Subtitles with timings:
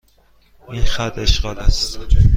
[0.69, 1.99] این خط اشغال است.